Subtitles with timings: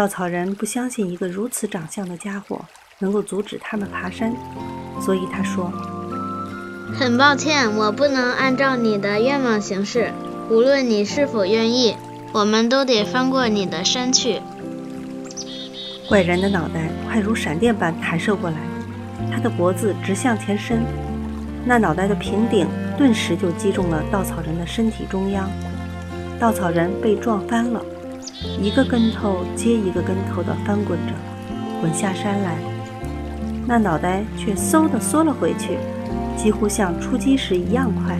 [0.00, 2.58] 稻草人不相信一个如此长相的家伙
[3.00, 4.32] 能够阻止他们爬山，
[4.98, 5.70] 所以他说
[6.98, 10.10] ：“很抱歉，我不能按照你的愿望行事。
[10.48, 11.96] 无论你是否愿意，
[12.32, 14.40] 我们都得翻过你的山去。”
[16.08, 18.56] 怪人的脑袋快如闪电般弹射过来，
[19.30, 20.80] 他的脖子直向前伸，
[21.66, 25.46] 那脑袋的平顶顿时就击中了稻草人的身体中央，
[26.38, 27.84] 稻草人被撞翻了，
[28.42, 31.12] 一个跟头接一个跟头的翻滚着，
[31.80, 32.56] 滚下山来。
[33.66, 35.78] 那脑袋却嗖的缩了回去，
[36.36, 38.16] 几乎像出击时一样快。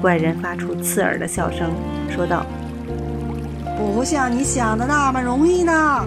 [0.00, 1.70] 怪人发出刺耳的笑声，
[2.10, 2.44] 说道
[3.76, 6.06] ：“不像你想的那么容易呢。”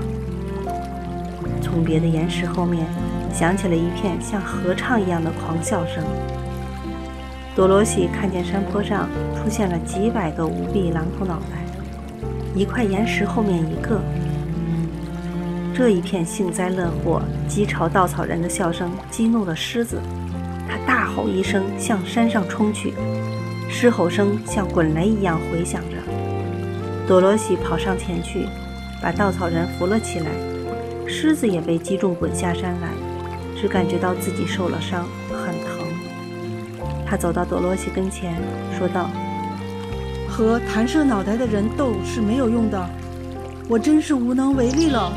[1.62, 2.86] 从别的岩石后面
[3.32, 6.04] 响起了一片像合唱一样的狂笑声。
[7.56, 11.67] 多罗西看见山坡上出现了几百个无臂狼头脑袋，
[12.58, 14.02] 一块岩石后面一个。
[15.76, 20.02] 这一片幸灾乐祸、激嘲稻草人的笑声激怒了狮子，
[20.68, 22.96] 他大吼一声向山上冲去，
[23.70, 25.98] 狮吼声像滚雷一样回响着。
[27.08, 28.48] 多罗西跑上前去，
[29.04, 30.26] 把稻草人扶了起来。
[31.06, 32.90] 狮子也被击中，滚下山来，
[33.56, 35.88] 只感觉到自己受了伤，很疼。
[37.06, 38.36] 他走到多罗西跟前，
[38.78, 39.10] 说道
[40.38, 42.88] ：“和弹射脑袋的人斗是没有用的，
[43.68, 45.12] 我真是无能为力了。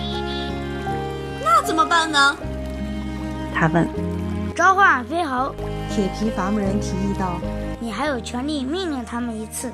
[1.45, 2.35] 那怎么办呢？”
[3.55, 3.87] 他问。
[4.57, 5.55] 召唤飞猴，
[5.91, 7.39] 铁皮伐木人提议道
[7.79, 9.71] ：“你还有权利命令他们一次。”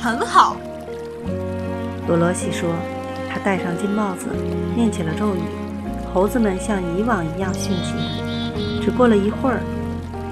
[0.00, 0.56] 很好，
[2.06, 2.70] 多罗西说。
[3.28, 4.28] 他戴上金帽子，
[4.74, 5.40] 念起了咒语，
[6.12, 8.82] 猴子们像以往一样迅疾。
[8.82, 9.60] 只过了一会儿，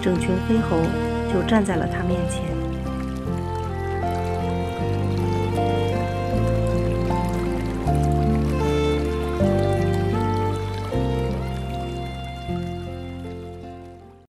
[0.01, 0.79] 整群飞猴
[1.33, 2.58] 就站在了他面前。